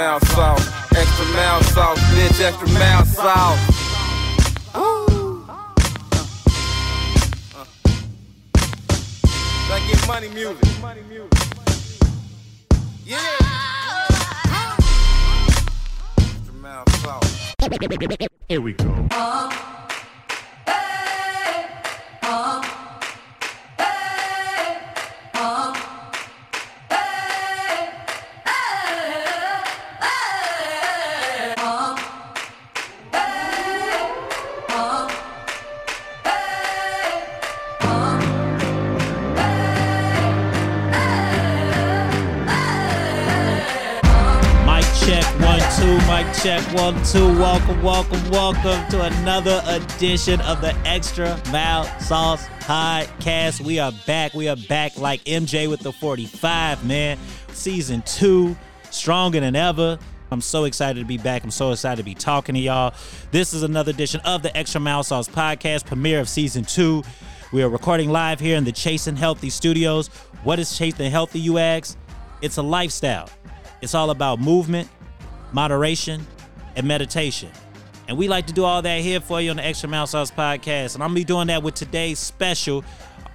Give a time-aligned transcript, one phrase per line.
[0.00, 0.66] mouth sauce,
[0.96, 3.60] extra mouth sauce, bitch, extra mouth sauce.
[9.68, 10.64] Let's get money music.
[13.04, 13.18] Yeah.
[16.16, 17.54] Extra mouth sauce.
[18.48, 19.49] Here we go.
[46.42, 47.26] Check one two.
[47.38, 53.60] Welcome, welcome, welcome to another edition of the Extra Mouth Sauce Podcast.
[53.60, 54.32] We are back.
[54.32, 57.18] We are back like MJ with the 45, man.
[57.52, 58.56] Season two,
[58.90, 59.98] stronger than ever.
[60.30, 61.44] I'm so excited to be back.
[61.44, 62.94] I'm so excited to be talking to y'all.
[63.32, 67.02] This is another edition of the Extra Mouth Sauce Podcast, premiere of season two.
[67.52, 70.08] We are recording live here in the Chasing Healthy Studios.
[70.42, 71.98] What is Chasing Healthy, you ask?
[72.40, 73.28] It's a lifestyle.
[73.82, 74.88] It's all about movement,
[75.52, 76.26] moderation,
[76.76, 77.50] and meditation.
[78.08, 80.30] And we like to do all that here for you on the Extra Mouth Sauce
[80.30, 80.94] podcast.
[80.94, 82.84] And I'm gonna be doing that with today's special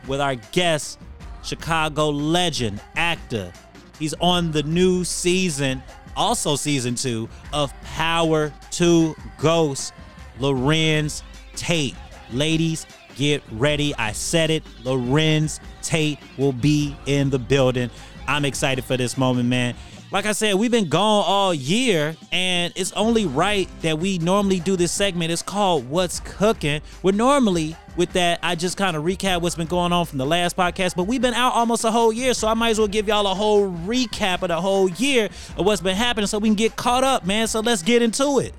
[0.08, 1.00] with our guest,
[1.44, 3.52] Chicago legend, actor.
[4.00, 5.82] He's on the new season,
[6.18, 9.94] also season two, of Power to Ghost,
[10.40, 11.22] Larenz
[11.56, 11.96] Tate.
[12.32, 13.96] Ladies, get ready.
[13.96, 14.64] I said it.
[14.84, 17.90] Larenz Tate will be in the building.
[18.28, 19.76] I'm excited for this moment, man.
[20.12, 24.60] Like I said, we've been gone all year, and it's only right that we normally
[24.60, 25.32] do this segment.
[25.32, 26.82] It's called What's Cooking.
[27.02, 30.26] We're normally with that, I just kind of recap what's been going on from the
[30.26, 32.88] last podcast, but we've been out almost a whole year, so I might as well
[32.88, 36.50] give y'all a whole recap of the whole year of what's been happening so we
[36.50, 37.48] can get caught up, man.
[37.48, 38.54] So let's get into it.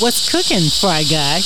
[0.00, 1.40] What's cooking, Fry Guy?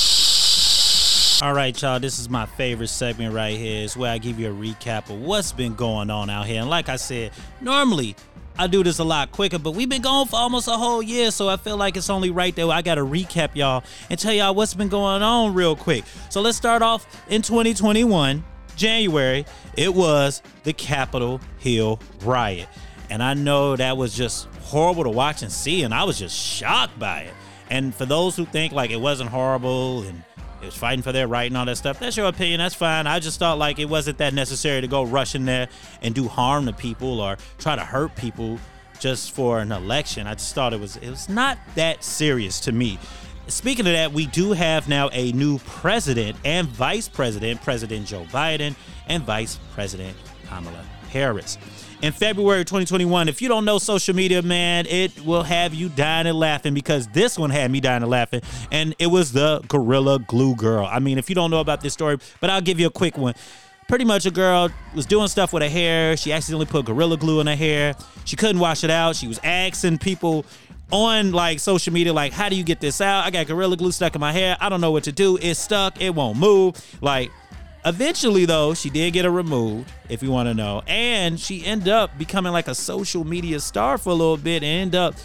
[1.41, 1.99] All right, y'all.
[1.99, 3.83] This is my favorite segment right here.
[3.83, 6.61] It's where I give you a recap of what's been going on out here.
[6.61, 8.15] And like I said, normally
[8.57, 11.31] I do this a lot quicker, but we've been going for almost a whole year,
[11.31, 14.33] so I feel like it's only right that I got to recap y'all and tell
[14.33, 16.03] y'all what's been going on real quick.
[16.29, 18.43] So let's start off in 2021,
[18.75, 19.45] January.
[19.75, 22.69] It was the Capitol Hill riot.
[23.09, 26.37] And I know that was just horrible to watch and see, and I was just
[26.37, 27.33] shocked by it.
[27.69, 30.23] And for those who think like it wasn't horrible and
[30.63, 31.99] it was fighting for their right and all that stuff.
[31.99, 32.59] That's your opinion.
[32.59, 33.05] That's fine.
[33.05, 35.67] I just thought like it wasn't that necessary to go rush in there
[36.01, 38.59] and do harm to people or try to hurt people
[38.99, 40.25] just for an election.
[40.27, 42.97] I just thought it was it was not that serious to me.
[43.47, 48.23] Speaking of that, we do have now a new president and vice president, President Joe
[48.31, 48.73] Biden
[49.07, 50.15] and Vice President
[50.47, 51.57] Kamala Harris.
[52.03, 56.27] In February 2021, if you don't know social media, man, it will have you dying
[56.27, 58.41] and laughing because this one had me dying and laughing,
[58.73, 60.85] and it was the Gorilla Glue Girl.
[60.85, 63.17] I mean, if you don't know about this story, but I'll give you a quick
[63.17, 63.35] one.
[63.87, 66.17] Pretty much, a girl was doing stuff with her hair.
[66.17, 67.95] She accidentally put Gorilla Glue in her hair.
[68.25, 69.15] She couldn't wash it out.
[69.15, 70.45] She was asking people
[70.91, 73.23] on like social media, like, how do you get this out?
[73.25, 74.57] I got Gorilla Glue stuck in my hair.
[74.59, 75.37] I don't know what to do.
[75.41, 76.01] It's stuck.
[76.01, 76.75] It won't move.
[77.01, 77.31] Like,
[77.85, 80.83] Eventually, though, she did get it removed, if you want to know.
[80.87, 84.81] And she ended up becoming like a social media star for a little bit and
[84.81, 85.15] end up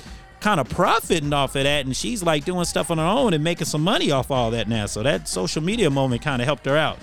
[0.41, 1.87] kind of profiting off of that.
[1.87, 4.69] And she's like doing stuff on her own and making some money off all that
[4.69, 4.87] now.
[4.87, 6.99] So that social media moment kind of helped her out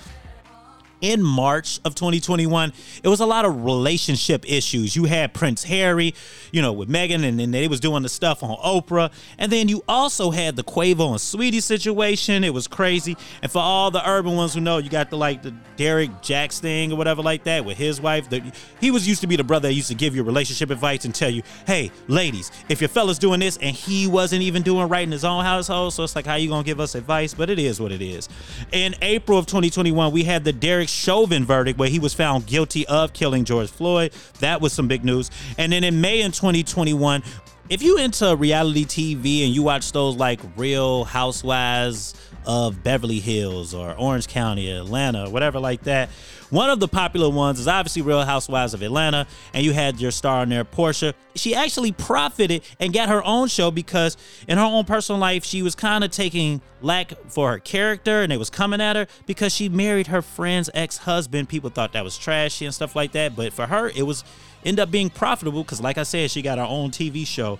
[1.06, 2.72] in March of 2021,
[3.04, 4.96] it was a lot of relationship issues.
[4.96, 6.14] You had Prince Harry,
[6.50, 9.12] you know, with Meghan, and then they was doing the stuff on Oprah.
[9.38, 12.42] And then you also had the Quavo and Saweetie situation.
[12.42, 13.16] It was crazy.
[13.40, 16.58] And for all the urban ones who know, you got the like the Derrick Jaxn
[16.58, 18.28] thing or whatever like that with his wife.
[18.28, 18.42] The,
[18.80, 21.14] he was used to be the brother that used to give you relationship advice and
[21.14, 25.04] tell you, hey, ladies, if your fella's doing this and he wasn't even doing right
[25.04, 27.32] in his own household, so it's like, how you gonna give us advice?
[27.32, 28.28] But it is what it is.
[28.72, 32.86] In April of 2021, we had the Derek Chauvin verdict where he was found guilty
[32.86, 34.12] of killing George Floyd.
[34.40, 35.30] That was some big news.
[35.58, 37.22] And then in May in 2021,
[37.68, 42.14] if you into reality TV and you watch those like Real Housewives
[42.46, 46.08] of Beverly Hills or Orange County, Atlanta, whatever like that,
[46.50, 50.12] one of the popular ones is obviously Real Housewives of Atlanta, and you had your
[50.12, 51.12] star in there, Porsha.
[51.34, 54.16] She actually profited and got her own show because
[54.46, 58.32] in her own personal life, she was kind of taking lack for her character, and
[58.32, 61.48] it was coming at her because she married her friend's ex-husband.
[61.48, 64.22] People thought that was trashy and stuff like that, but for her, it was
[64.64, 67.58] end up being profitable because, like I said, she got her own TV show.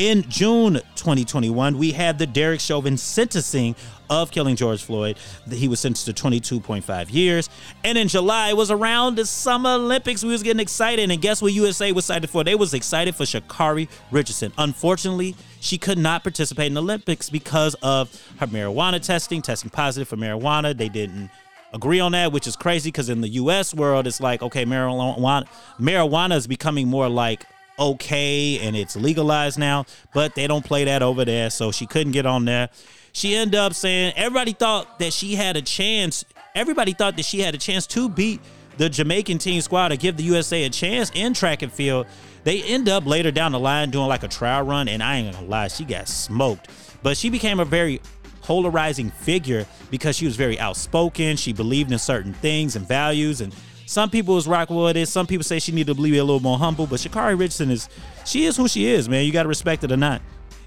[0.00, 3.76] In June 2021, we had the Derek Chauvin sentencing
[4.08, 5.18] of killing George Floyd.
[5.52, 7.50] He was sentenced to 22.5 years.
[7.84, 10.24] And in July, it was around the Summer Olympics.
[10.24, 11.10] We was getting excited.
[11.10, 12.42] And guess what USA was excited for?
[12.44, 14.54] They was excited for Sha'Carri Richardson.
[14.56, 18.08] Unfortunately, she could not participate in the Olympics because of
[18.38, 20.74] her marijuana testing, testing positive for marijuana.
[20.74, 21.28] They didn't
[21.74, 23.74] agree on that, which is crazy because in the U.S.
[23.74, 25.46] world, it's like okay, marijuana
[25.78, 27.44] marijuana is becoming more like
[27.80, 32.12] okay and it's legalized now, but they don't play that over there, so she couldn't
[32.12, 32.68] get on there.
[33.12, 36.24] She ended up saying everybody thought that she had a chance.
[36.54, 38.40] Everybody thought that she had a chance to beat
[38.76, 42.06] the Jamaican team squad to give the USA a chance in track and field.
[42.44, 45.34] They end up later down the line doing like a trial run, and I ain't
[45.34, 46.68] gonna lie, she got smoked.
[47.02, 48.00] But she became a very
[48.42, 51.36] polarizing figure because she was very outspoken.
[51.36, 53.54] She believed in certain things and values, and
[53.90, 55.08] some people is rock with it.
[55.08, 56.86] Some people say she need to be a little more humble.
[56.86, 57.88] But Sha'Carri Richardson is
[58.24, 59.24] she is who she is, man.
[59.24, 60.22] You got to respect it or not.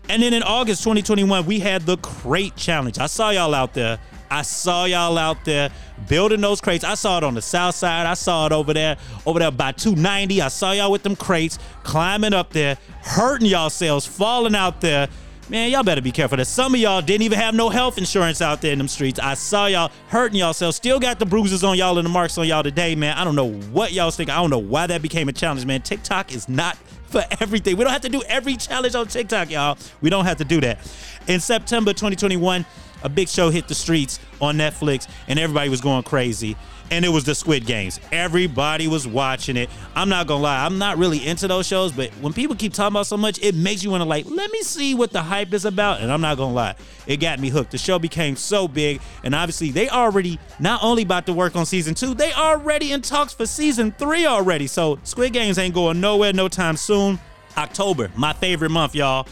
[0.09, 2.99] And then in August 2021, we had the crate challenge.
[2.99, 3.97] I saw y'all out there.
[4.29, 5.69] I saw y'all out there
[6.09, 6.83] building those crates.
[6.83, 8.05] I saw it on the south side.
[8.05, 10.41] I saw it over there, over there by 290.
[10.41, 15.07] I saw y'all with them crates climbing up there, hurting y'all selves, falling out there.
[15.49, 16.37] Man, y'all better be careful.
[16.37, 19.19] That some of y'all didn't even have no health insurance out there in them streets.
[19.19, 20.77] I saw y'all hurting yourselves.
[20.77, 23.17] Still got the bruises on y'all and the marks on y'all today, man.
[23.17, 24.29] I don't know what y'all think.
[24.29, 25.81] I don't know why that became a challenge, man.
[25.81, 27.75] TikTok is not for everything.
[27.75, 29.77] We don't have to do every challenge on TikTok, y'all.
[30.01, 30.79] We don't have to do that.
[31.27, 32.65] In September 2021,
[33.03, 36.55] a big show hit the streets on Netflix, and everybody was going crazy
[36.93, 37.99] and it was the Squid Games.
[38.11, 39.67] Everybody was watching it.
[39.95, 42.93] I'm not gonna lie, I'm not really into those shows, but when people keep talking
[42.93, 45.53] about so much, it makes you want to like, let me see what the hype
[45.53, 46.01] is about.
[46.01, 46.75] And I'm not gonna lie,
[47.07, 47.71] it got me hooked.
[47.71, 51.65] The show became so big, and obviously they already not only about to work on
[51.65, 54.67] season two, they already in talks for season three already.
[54.67, 57.19] So Squid Games ain't going nowhere no time soon.
[57.57, 59.27] October, my favorite month, y'all.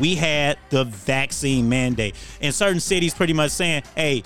[0.00, 2.16] We had the vaccine mandate.
[2.40, 4.24] In certain cities, pretty much saying, hey,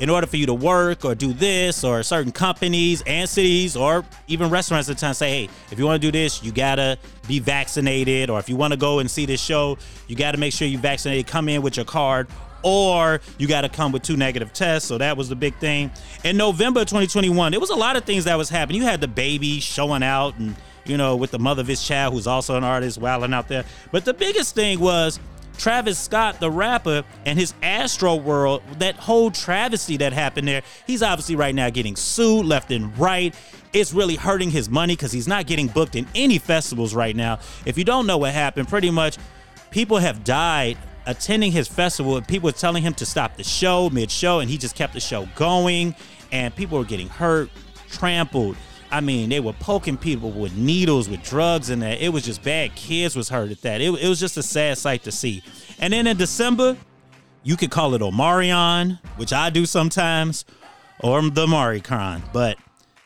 [0.00, 4.04] in order for you to work or do this, or certain companies and cities or
[4.26, 6.98] even restaurants at times say, hey, if you want to do this, you gotta
[7.28, 10.52] be vaccinated, or if you want to go and see this show, you gotta make
[10.52, 11.26] sure you vaccinated.
[11.26, 12.28] Come in with your card,
[12.64, 14.88] or you got to come with two negative tests.
[14.88, 15.90] So that was the big thing.
[16.24, 18.80] In November 2021, there was a lot of things that was happening.
[18.80, 20.56] You had DaBaby showing out, and
[20.86, 23.64] you know, with the mother of his child, who's also an artist, wilding out there.
[23.92, 25.20] But the biggest thing was
[25.56, 31.36] Travis Scott, the rapper, and his Astroworld, that whole travesty that happened there, he's obviously
[31.36, 33.34] right now getting sued left and right.
[33.72, 37.38] It's really hurting his money because he's not getting booked in any festivals right now.
[37.66, 39.18] If you don't know what happened, pretty much
[39.70, 44.40] people have died attending his festival people were telling him to stop the show mid-show
[44.40, 45.94] and he just kept the show going
[46.32, 47.50] and people were getting hurt,
[47.88, 48.56] trampled.
[48.94, 52.00] I mean, they were poking people with needles, with drugs, and that.
[52.00, 52.76] It was just bad.
[52.76, 53.80] Kids was hurt at that.
[53.80, 55.42] It, it was just a sad sight to see.
[55.80, 56.76] And then in December,
[57.42, 60.44] you could call it Omarion, which I do sometimes,
[61.00, 62.22] or the Omicron.
[62.32, 62.56] But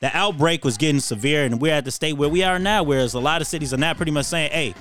[0.01, 3.15] the outbreak was getting severe, and we're at the state where we are now, whereas
[3.15, 4.75] a lot of cities are now pretty much saying, hey,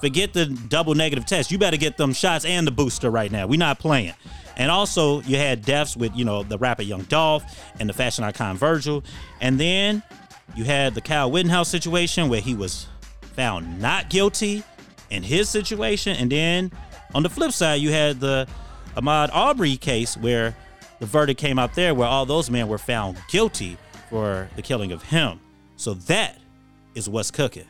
[0.00, 1.50] forget the double negative test.
[1.50, 3.46] You better get them shots and the booster right now.
[3.46, 4.14] We're not playing.
[4.56, 7.44] And also, you had deaths with, you know, the rapper Young Dolph
[7.78, 9.04] and the fashion icon Virgil.
[9.40, 10.02] And then
[10.54, 12.86] you had the Kyle Rittenhouse situation where he was
[13.34, 14.62] found not guilty
[15.10, 16.16] in his situation.
[16.16, 16.72] And then
[17.14, 18.46] on the flip side, you had the
[18.96, 20.56] Ahmaud Arbery case where
[21.00, 23.76] the verdict came out there where all those men were found guilty
[24.10, 25.40] for the killing of him.
[25.76, 26.38] So that
[26.94, 27.66] is what's cooking.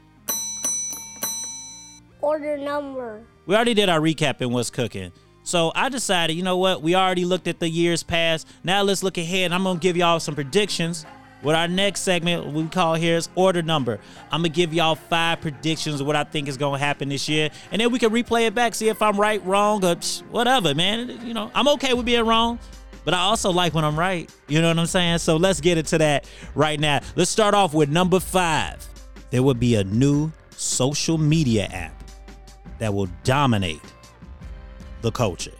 [2.20, 3.22] Order number.
[3.46, 5.12] We already did our recap in what's cooking.
[5.44, 6.82] So I decided, you know what?
[6.82, 8.46] We already looked at the years past.
[8.62, 9.52] Now let's look ahead.
[9.52, 11.04] I'm going to give y'all some predictions
[11.42, 13.98] with our next segment, we call here is order number.
[14.30, 17.50] I'm gonna give y'all five predictions of what I think is gonna happen this year,
[17.70, 19.96] and then we can replay it back, see if I'm right, wrong, or
[20.30, 21.26] whatever, man.
[21.26, 22.58] You know, I'm okay with being wrong,
[23.04, 24.32] but I also like when I'm right.
[24.48, 25.18] You know what I'm saying?
[25.18, 27.00] So let's get into that right now.
[27.16, 28.86] Let's start off with number five.
[29.30, 32.02] There will be a new social media app
[32.78, 33.80] that will dominate
[35.00, 35.52] the culture.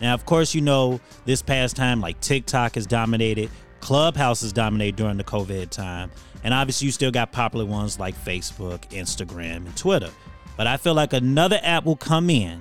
[0.00, 3.50] Now, of course, you know this past time, like TikTok has dominated,
[3.88, 6.10] Clubhouse dominate during the COVID time.
[6.44, 10.10] And obviously, you still got popular ones like Facebook, Instagram, and Twitter.
[10.58, 12.60] But I feel like another app will come in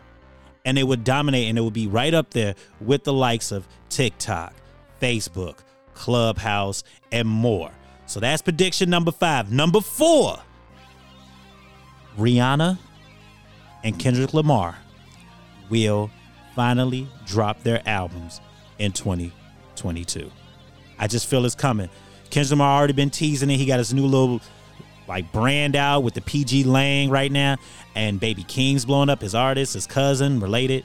[0.63, 3.67] and it would dominate and it would be right up there with the likes of
[3.89, 4.53] TikTok,
[5.01, 5.57] Facebook,
[5.93, 7.71] Clubhouse, and more.
[8.05, 9.51] So that's prediction number five.
[9.51, 10.39] Number four
[12.17, 12.77] Rihanna
[13.83, 14.77] and Kendrick Lamar
[15.69, 16.09] will
[16.55, 18.39] finally drop their albums
[18.79, 20.31] in 2022.
[20.99, 21.89] I just feel it's coming.
[22.29, 23.57] Kendrick Lamar already been teasing it.
[23.57, 24.41] He got his new little
[25.07, 27.57] like brand out with the PG Lang right now,
[27.95, 30.83] and Baby Keem's blowing up his artist, his cousin, related.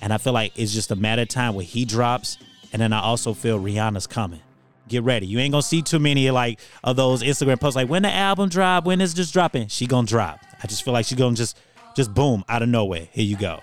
[0.00, 2.38] And I feel like it's just a matter of time when he drops.
[2.72, 4.40] And then I also feel Rihanna's coming.
[4.86, 5.26] Get ready.
[5.26, 8.48] You ain't gonna see too many like of those Instagram posts like when the album
[8.48, 9.68] drop, when it's just dropping.
[9.68, 10.40] She gonna drop.
[10.62, 11.58] I just feel like she's gonna just
[11.94, 13.08] just boom out of nowhere.
[13.10, 13.60] Here you go.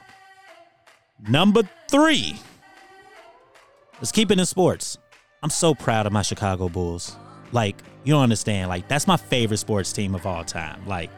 [1.28, 2.36] Number three.
[3.96, 4.98] Let's keep it in sports.
[5.44, 7.16] I'm so proud of my Chicago Bulls.
[7.52, 8.70] Like, you don't understand.
[8.70, 10.86] Like, that's my favorite sports team of all time.
[10.88, 11.10] Like,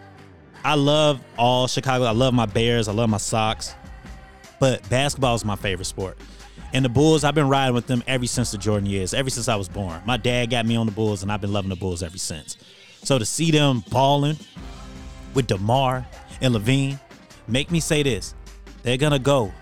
[0.64, 2.06] I love all Chicago.
[2.06, 2.88] I love my Bears.
[2.88, 3.74] I love my Sox.
[4.60, 6.18] But basketball is my favorite sport.
[6.74, 9.48] And the Bulls, I've been riding with them ever since the Jordan years, ever since
[9.48, 10.02] I was born.
[10.06, 12.58] My dad got me on the Bulls, and I've been loving the Bulls ever since.
[13.04, 14.38] So to see them balling
[15.34, 16.06] with DeMar
[16.42, 17.00] and LaVine,
[17.48, 18.36] make me say this.
[18.84, 19.54] They're going to go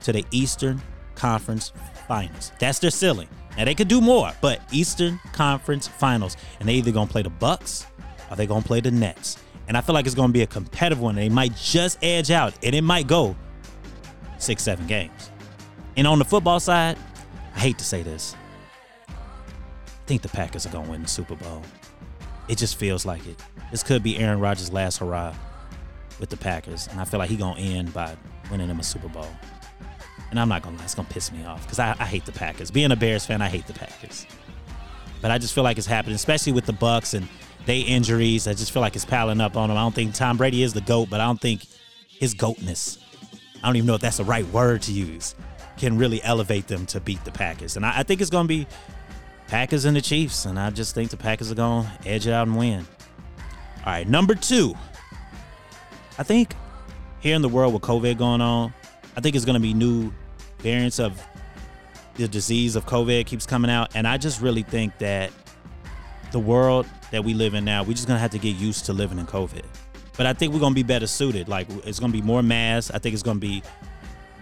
[0.00, 0.82] to the Eastern
[1.14, 1.72] Conference
[2.08, 2.52] Finals.
[2.58, 3.28] That's their ceiling.
[3.56, 7.30] Now they could do more, but Eastern Conference Finals, and they either gonna play the
[7.30, 7.86] Bucks
[8.30, 9.38] or they gonna play the Nets.
[9.68, 11.14] And I feel like it's gonna be a competitive one.
[11.14, 13.34] They might just edge out, and it might go
[14.38, 15.30] six, seven games.
[15.96, 16.98] And on the football side,
[17.54, 18.36] I hate to say this,
[19.08, 19.12] I
[20.06, 21.62] think the Packers are gonna win the Super Bowl.
[22.48, 23.42] It just feels like it.
[23.70, 25.34] This could be Aaron Rodgers' last hurrah
[26.20, 28.16] with the Packers, and I feel like he gonna end by
[28.50, 29.28] winning them a Super Bowl.
[30.36, 32.32] And I'm not gonna lie, it's gonna piss me off because I, I hate the
[32.32, 32.70] Packers.
[32.70, 34.26] Being a Bears fan, I hate the Packers.
[35.22, 37.26] But I just feel like it's happening, especially with the Bucs and
[37.64, 38.46] they injuries.
[38.46, 39.78] I just feel like it's piling up on them.
[39.78, 41.64] I don't think Tom Brady is the GOAT, but I don't think
[42.06, 42.98] his GOATness,
[43.62, 45.34] I don't even know if that's the right word to use,
[45.78, 47.76] can really elevate them to beat the Packers.
[47.76, 48.66] And I, I think it's gonna be
[49.48, 50.44] Packers and the Chiefs.
[50.44, 52.86] And I just think the Packers are gonna edge it out and win.
[53.78, 54.74] All right, number two.
[56.18, 56.54] I think
[57.20, 58.74] here in the world with COVID going on,
[59.16, 60.12] I think it's to be new
[60.58, 61.22] variants of
[62.16, 65.30] the disease of COVID keeps coming out, and I just really think that
[66.32, 68.92] the world that we live in now, we're just gonna have to get used to
[68.92, 69.64] living in COVID.
[70.16, 71.48] But I think we're gonna be better suited.
[71.48, 72.90] Like it's gonna be more mass.
[72.90, 73.62] I think it's gonna be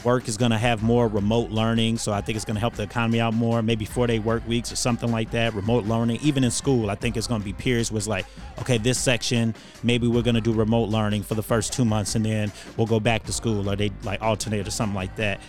[0.04, 1.99] work is gonna have more remote learning.
[1.99, 3.62] So I think it's gonna help the economy out more.
[3.62, 5.54] Maybe four day work weeks or something like that.
[5.54, 8.26] Remote learning, even in school, I think it's gonna be periods was like,
[8.61, 12.25] okay, this section, maybe we're gonna do remote learning for the first two months, and
[12.25, 15.40] then we'll go back to school, or they like alternate or something like that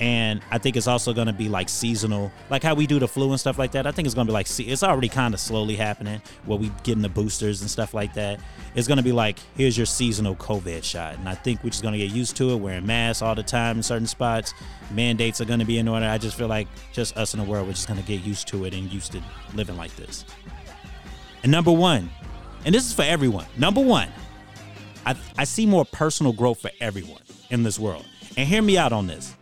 [0.00, 3.08] and I think it's also going to be like seasonal, like how we do the
[3.08, 3.86] flu and stuff like that.
[3.86, 6.70] I think it's going to be like it's already kind of slowly happening where we
[6.84, 8.40] getting the boosters and stuff like that.
[8.76, 11.82] It's going to be like here's your seasonal COVID shot, and I think we're just
[11.82, 14.54] going to get used to it, wearing masks all the time in certain spots.
[14.92, 16.06] Mandates are going to be in order.
[16.06, 18.46] I just feel like just us in the world, we're just going to get used
[18.48, 19.22] to it and used to
[19.54, 20.24] living like this.
[21.42, 22.10] And number one,
[22.64, 23.46] and this is for everyone.
[23.56, 24.08] Number one,
[25.04, 28.04] I I see more personal growth for everyone in this world.
[28.36, 29.34] And hear me out on this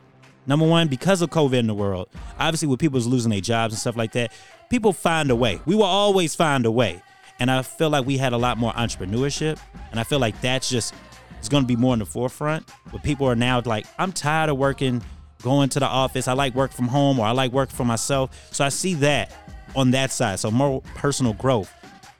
[0.46, 3.80] Number one, because of COVID in the world, obviously with people losing their jobs and
[3.80, 4.32] stuff like that,
[4.70, 5.60] people find a way.
[5.66, 7.02] We will always find a way.
[7.38, 9.58] And I feel like we had a lot more entrepreneurship.
[9.90, 10.94] And I feel like that's just
[11.38, 12.70] it's gonna be more in the forefront.
[12.92, 15.02] But people are now like, I'm tired of working,
[15.42, 16.28] going to the office.
[16.28, 18.48] I like work from home or I like work for myself.
[18.52, 19.32] So I see that
[19.74, 20.38] on that side.
[20.38, 21.72] So more personal growth.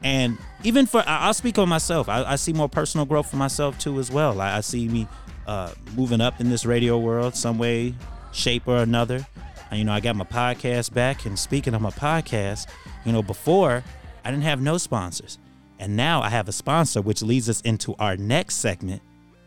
[0.03, 2.09] And even for I'll speak on myself.
[2.09, 4.41] I, I see more personal growth for myself too as well.
[4.41, 5.09] I, I see me
[5.47, 7.95] uh, moving up in this radio world some way,
[8.37, 9.27] shape or another.
[9.71, 11.27] And, you know, I got my podcast back.
[11.27, 12.69] And speaking of my podcast,
[13.05, 13.83] you know, before
[14.25, 15.39] I didn't have no sponsors.
[15.79, 19.03] And now I have a sponsor, which leads us into our next segment,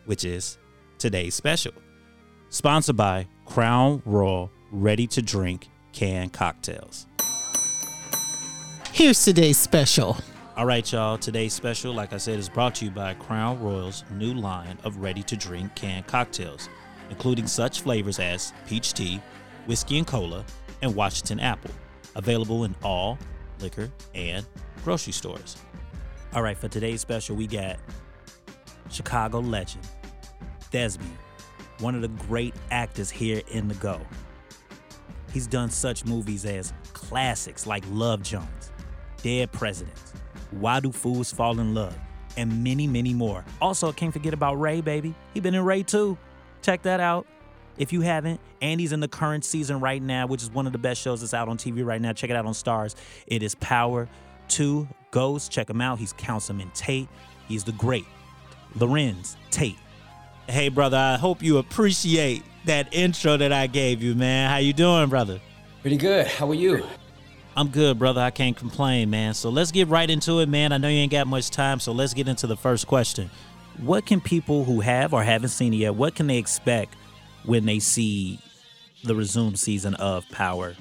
[0.05, 0.57] which is
[0.97, 1.73] today's special.
[2.49, 7.07] Sponsored by Crown Royal Ready to Drink Canned Cocktails.
[8.91, 10.17] Here's today's special.
[10.57, 11.17] All right, y'all.
[11.17, 14.97] Today's special, like I said, is brought to you by Crown Royal's new line of
[14.97, 16.67] ready to drink canned cocktails
[17.09, 19.21] including such flavors as peach tea,
[19.65, 20.45] whiskey and cola,
[20.81, 21.71] and Washington apple,
[22.15, 23.17] available in all
[23.59, 24.45] liquor and
[24.83, 25.57] grocery stores.
[26.33, 27.77] All right, for today's special, we got
[28.89, 29.87] Chicago legend,
[30.71, 31.17] Thespian,
[31.79, 33.99] one of the great actors here in the Go.
[35.33, 38.71] He's done such movies as classics like Love Jones,
[39.21, 40.13] Dead Presidents,
[40.51, 41.97] Why Do Fools Fall in Love,
[42.37, 43.43] and many, many more.
[43.61, 45.13] Also, can't forget about Ray, baby.
[45.33, 46.17] He been in Ray too.
[46.61, 47.25] Check that out.
[47.77, 50.77] If you haven't, Andy's in the current season right now, which is one of the
[50.77, 52.11] best shows that's out on TV right now.
[52.11, 52.95] Check it out on Starz.
[53.25, 54.09] It is Power
[54.49, 55.49] 2 Ghost.
[55.49, 55.97] Check him out.
[55.97, 57.07] He's Councilman Tate.
[57.47, 58.05] He's the great
[58.77, 59.77] Larenz Tate.
[60.47, 64.49] Hey, brother, I hope you appreciate that intro that I gave you, man.
[64.49, 65.39] How you doing, brother?
[65.81, 66.27] Pretty good.
[66.27, 66.85] How are you?
[67.55, 68.21] I'm good, brother.
[68.21, 69.33] I can't complain, man.
[69.33, 70.73] So let's get right into it, man.
[70.73, 73.29] I know you ain't got much time, so let's get into the first question
[73.81, 76.95] what can people who have or haven't seen it yet, what can they expect
[77.45, 78.39] when they see
[79.03, 80.75] the resumed season of Power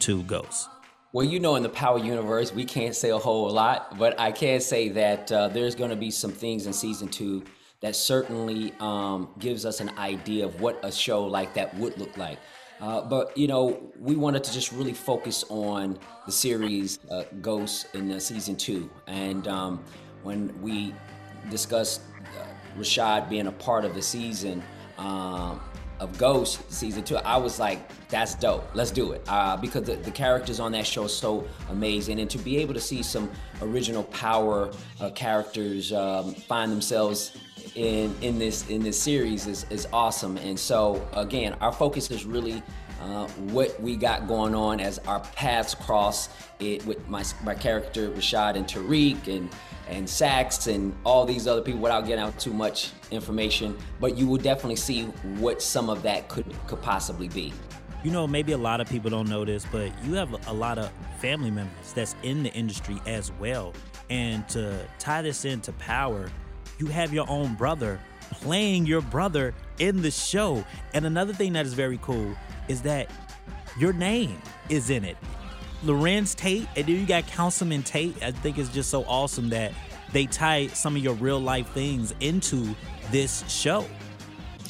[0.00, 0.68] 2 Ghosts?
[1.12, 4.32] Well, you know, in the Power universe, we can't say a whole lot, but I
[4.32, 7.42] can say that uh, there's going to be some things in season two
[7.80, 12.16] that certainly um, gives us an idea of what a show like that would look
[12.16, 12.38] like.
[12.80, 17.86] Uh, but you know, we wanted to just really focus on the series uh, Ghosts
[17.94, 19.84] in uh, season two, and um,
[20.22, 20.94] when we
[21.50, 22.02] discussed
[22.78, 24.62] Rashad being a part of the season.
[24.98, 25.60] Um,
[26.02, 28.68] of Ghost season two, I was like, that's dope.
[28.74, 29.22] Let's do it.
[29.28, 32.18] Uh, because the, the, characters on that show are so amazing.
[32.18, 37.36] And to be able to see some original power uh, characters um, find themselves
[37.76, 40.36] in in this in this series is, is awesome.
[40.38, 42.62] And so again, our focus is really
[43.02, 46.28] uh, what we got going on as our paths cross
[46.60, 49.50] it with my my character Rashad and Tariq and
[49.88, 53.76] and Saxe and all these other people without getting out too much information.
[54.00, 55.04] But you will definitely see
[55.40, 57.52] what some of that could could possibly be.
[58.04, 60.78] You know, maybe a lot of people don't know this, but you have a lot
[60.78, 63.74] of family members that's in the industry as well.
[64.10, 66.30] And to tie this into power,
[66.78, 68.00] you have your own brother
[68.32, 70.64] playing your brother in the show.
[70.94, 72.34] And another thing that is very cool
[72.68, 73.10] is that
[73.78, 75.16] your name is in it.
[75.84, 78.22] Larenz Tate, and then you got Councilman Tate.
[78.22, 79.72] I think it's just so awesome that
[80.12, 82.74] they tie some of your real life things into
[83.10, 83.84] this show.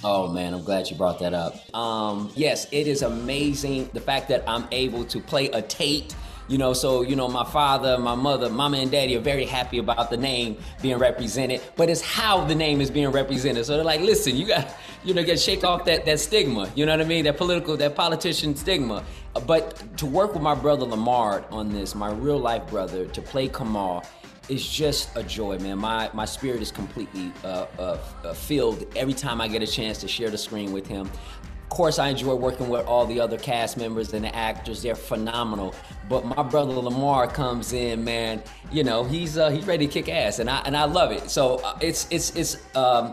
[0.05, 1.55] Oh man, I'm glad you brought that up.
[1.75, 6.17] Um, yes, it is amazing the fact that I'm able to play a Tate
[6.49, 9.79] you know, so, you know, my father, my mother, mama and daddy are very happy
[9.79, 13.65] about the name being represented, but it's how the name is being represented.
[13.65, 16.71] So they're like, listen, you got, you know, got shake off that, that stigma.
[16.75, 17.25] You know what I mean?
[17.25, 19.05] That political, that politician stigma.
[19.47, 23.49] But to work with my brother Lamar on this, my real life brother, to play
[23.49, 24.05] Kamal,
[24.49, 25.79] is just a joy, man.
[25.79, 29.99] My my spirit is completely uh, uh, uh, filled every time I get a chance
[29.99, 31.09] to share the screen with him
[31.73, 34.83] course, I enjoy working with all the other cast members and the actors.
[34.83, 35.75] They're phenomenal.
[36.09, 38.43] But my brother Lamar comes in, man.
[38.71, 41.31] You know, he's uh, he's ready to kick ass, and I and I love it.
[41.31, 42.76] So uh, it's it's it's.
[42.76, 43.12] Um,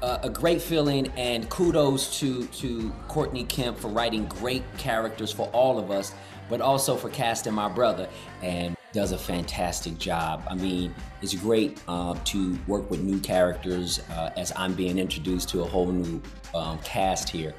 [0.00, 5.76] a great feeling and kudos to to Courtney Kemp for writing great characters for all
[5.76, 6.14] of us,
[6.48, 8.08] but also for casting my brother
[8.40, 10.42] and does a fantastic job.
[10.48, 15.48] I mean, it's great uh, to work with new characters uh, as I'm being introduced
[15.50, 16.22] to a whole new
[16.54, 17.54] um, cast here.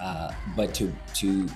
[0.00, 1.46] Uh, but to to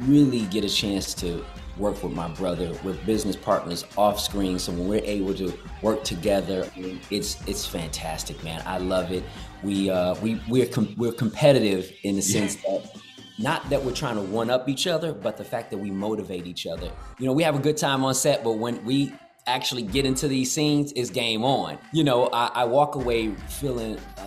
[0.00, 1.44] really get a chance to
[1.78, 4.58] work with my brother, with business partners off screen.
[4.58, 6.70] So when we're able to work together,
[7.10, 8.62] it's it's fantastic, man.
[8.66, 9.24] I love it.
[9.62, 12.78] We uh, we we're com- we're competitive in the sense yeah.
[12.78, 12.96] that
[13.38, 16.46] not that we're trying to one up each other, but the fact that we motivate
[16.46, 16.90] each other.
[17.18, 19.12] You know, we have a good time on set, but when we
[19.46, 21.78] actually get into these scenes, it's game on.
[21.92, 24.25] You know, I, I walk away feeling uh,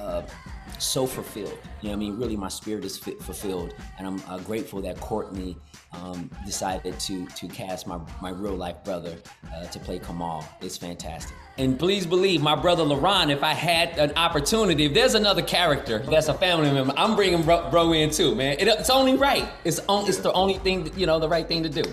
[0.79, 1.57] so fulfilled.
[1.81, 2.17] You know I mean?
[2.17, 3.73] Really, my spirit is fulfilled.
[3.97, 5.57] And I'm uh, grateful that Courtney
[5.93, 9.15] um, decided to to cast my, my real life brother
[9.53, 10.45] uh, to play Kamal.
[10.61, 11.35] It's fantastic.
[11.57, 15.99] And please believe my brother LaRon, if I had an opportunity, if there's another character
[15.99, 18.57] that's a family member, I'm bringing bro, bro in too, man.
[18.59, 19.49] It, it's only right.
[19.65, 21.83] It's, on, it's the only thing, that, you know, the right thing to do.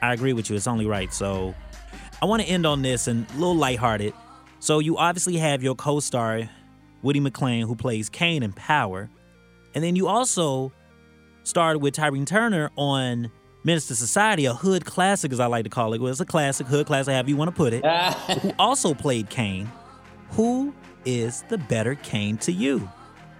[0.00, 0.56] I agree with you.
[0.56, 1.12] It's only right.
[1.12, 1.54] So
[2.22, 4.14] I want to end on this and a little lighthearted.
[4.60, 6.48] So you obviously have your co-star
[7.02, 9.10] Woody McClain, who plays Kane in Power.
[9.74, 10.72] And then you also
[11.42, 13.30] started with Tyrin Turner on
[13.64, 16.00] Menace II Society, a hood classic, as I like to call it.
[16.00, 17.84] Well, it's a classic, hood classic, however you want to put it.
[18.40, 19.70] who also played Kane.
[20.30, 22.88] Who is the better Kane to you?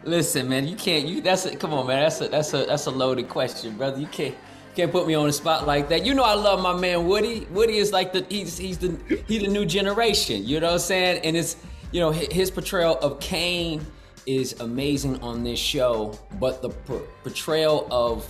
[0.05, 1.07] Listen, man, you can't.
[1.07, 2.03] You that's a, come on, man.
[2.03, 4.01] That's a that's a that's a loaded question, brother.
[4.01, 6.07] You can't you can't put me on the spot like that.
[6.07, 7.47] You know I love my man Woody.
[7.51, 10.47] Woody is like the he's he's the he's the new generation.
[10.47, 11.21] You know what I'm saying?
[11.25, 11.57] And it's
[11.93, 13.85] you know, his portrayal of Kane
[14.27, 16.71] is amazing on this show, but the
[17.23, 18.27] portrayal of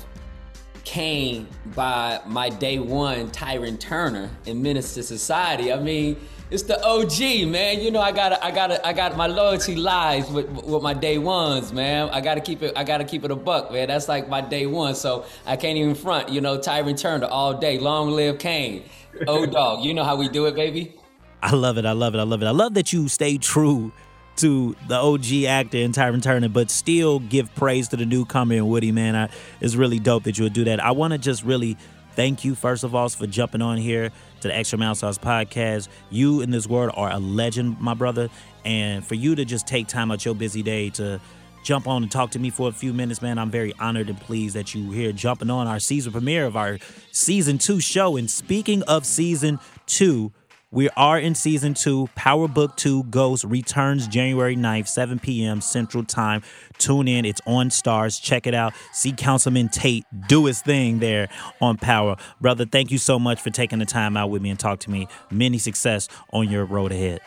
[0.84, 5.72] Kane by my day one Tyrin Turner in II Society.
[5.72, 6.16] I mean,
[6.50, 7.80] it's the OG, man.
[7.80, 11.18] You know, I gotta, I gotta, I got my loyalty lies with with my day
[11.18, 12.08] ones, man.
[12.10, 13.88] I gotta keep it, I gotta keep it a buck, man.
[13.88, 16.30] That's like my day one, so I can't even front.
[16.30, 17.78] You know, Tyrin Turner all day.
[17.78, 18.84] Long live Kane.
[19.26, 20.97] Oh dog, you know how we do it, baby.
[21.42, 21.85] I love it.
[21.87, 22.18] I love it.
[22.18, 22.46] I love it.
[22.46, 23.92] I love that you stay true
[24.37, 28.68] to the OG actor and Tyrin Turner, but still give praise to the newcomer and
[28.68, 29.16] Woody, man.
[29.16, 30.83] I, it's really dope that you would do that.
[30.83, 31.77] I want to just really
[32.14, 35.88] thank you, first of all, for jumping on here to the Extra Mouth Sauce podcast.
[36.11, 38.29] You in this world are a legend, my brother.
[38.64, 41.20] And for you to just take time out your busy day to
[41.64, 44.20] jump on and talk to me for a few minutes, man, I'm very honored and
[44.20, 46.79] pleased that you here jumping on our season premiere of our
[47.11, 48.16] season two show.
[48.16, 50.33] And speaking of season two,
[50.70, 52.11] We are in season two.
[52.14, 55.62] Power Book 2 Ghost returns January 9th, 7 p.m.
[55.62, 56.42] Central Time.
[56.76, 57.24] Tune in.
[57.24, 58.20] It's on Starz.
[58.20, 58.74] Check it out.
[58.92, 61.31] See Councilman Tate do his thing there
[61.62, 62.16] on Power.
[62.38, 64.90] Brother, thank you so much for taking the time out with me and talk to
[64.90, 65.09] me.
[65.31, 67.20] Many success on your road ahead.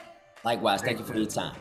[0.44, 1.56] Likewise, thank you for your time.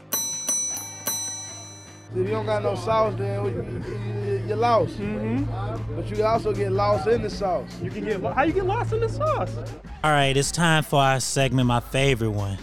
[2.12, 4.98] If you don't got no sauce, then you, you, you're lost.
[4.98, 5.94] Mm-hmm.
[5.94, 7.70] But you can also get lost in the sauce.
[7.80, 9.56] You can get how you get lost in the sauce.
[10.02, 12.58] All right, it's time for our segment, my favorite one,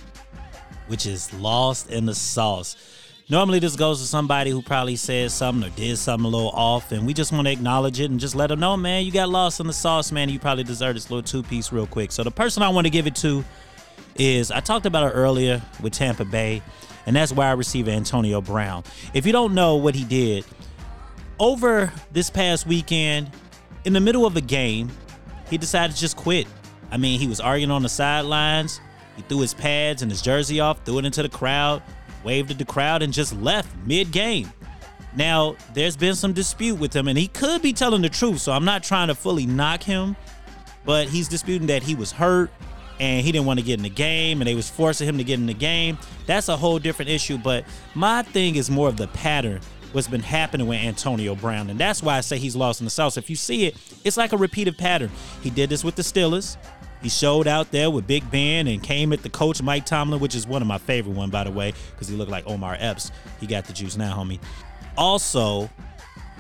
[0.88, 2.76] which is Lost in the Sauce.
[3.30, 6.92] Normally, this goes to somebody who probably said something or did something a little off,
[6.92, 9.30] and we just want to acknowledge it and just let them know, man, you got
[9.30, 10.28] lost in the sauce, man.
[10.30, 12.12] You probably deserve this little two piece real quick.
[12.12, 13.46] So, the person I want to give it to
[14.18, 16.62] is I talked about it earlier with Tampa Bay,
[17.08, 18.84] and that's wide receiver Antonio Brown.
[19.14, 20.46] If you don't know what he did,
[21.40, 23.32] over this past weekend,
[23.86, 24.92] in the middle of a game,
[25.50, 26.48] he decided to just quit.
[26.92, 28.82] I mean, he was arguing on the sidelines.
[29.16, 31.82] He threw his pads and his jersey off, threw it into the crowd,
[32.26, 34.52] waved at the crowd, and just left mid game.
[35.16, 38.52] Now, there's been some dispute with him, and he could be telling the truth, so
[38.52, 40.18] I'm not trying to fully knock him,
[40.86, 42.52] but he's disputing that he was hurt
[43.00, 45.24] and he didn't want to get in the game and they was forcing him to
[45.24, 45.98] get in the game.
[46.26, 50.22] That's a whole different issue, but my thing is more of the pattern what's been
[50.22, 53.18] happening with Antonio Brown, and that's why I say he's lost in the sauce.
[53.18, 55.10] If you see it, it's like a repeated pattern.
[55.42, 56.58] He did this with the Steelers.
[57.02, 60.36] He showed out there with Big Ben and came at the coach Mike Tomlin, which
[60.36, 63.12] is one of my favorite one by the way, because he looked like Omar Epps.
[63.40, 64.40] He got the juice now, homie.
[64.98, 65.70] Also,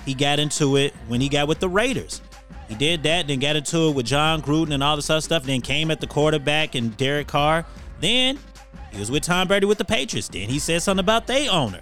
[0.05, 2.21] he got into it when he got with the Raiders.
[2.67, 5.43] He did that, then got into it with Jon Gruden and all this other stuff.
[5.43, 7.65] Then came at the quarterback and Derek Carr.
[8.01, 8.37] Then
[8.91, 10.27] he was with Tom Brady with the Patriots.
[10.27, 11.81] Then he said something about their owner.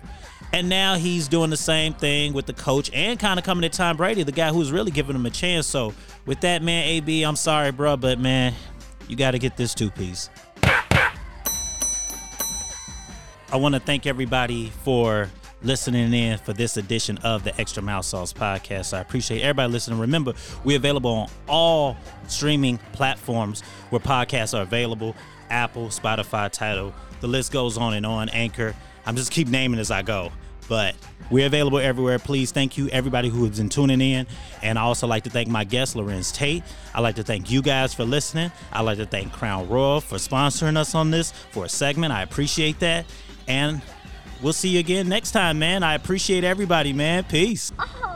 [0.53, 3.73] And now he's doing the same thing with the coach and kind of coming at
[3.73, 5.67] Tom Brady, the guy who's really giving him a chance.
[5.67, 5.93] So
[6.25, 8.53] with that, man, AB, I'm sorry, bro, but man,
[9.07, 10.29] you got to get this two piece.
[13.51, 15.29] I want to thank everybody for
[15.63, 18.95] listening in for this edition of the Extra Mouth Sauce podcast.
[18.95, 19.99] I appreciate everybody listening.
[19.99, 25.15] Remember, we're available on all streaming platforms where podcasts are available
[25.49, 26.93] Apple, Spotify, Tidal.
[27.21, 28.29] The list goes on and on.
[28.29, 28.75] Anchor.
[29.05, 30.31] I'm just keep naming as I go.
[30.67, 30.95] But
[31.29, 32.17] we're available everywhere.
[32.17, 34.25] Please thank you, everybody who has been tuning in.
[34.63, 36.63] And I also like to thank my guest, Larenz Tate.
[36.93, 38.51] I'd like to thank you guys for listening.
[38.71, 42.13] I'd like to thank Crown Royal for sponsoring us on this for a segment.
[42.13, 43.05] I appreciate that.
[43.47, 43.81] And
[44.41, 45.83] we'll see you again next time, man.
[45.83, 47.23] I appreciate everybody, man.
[47.23, 47.71] Peace.
[47.79, 48.14] Oh,